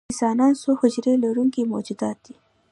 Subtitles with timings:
[0.11, 2.35] انسانان څو حجرې لرونکي موجودات دي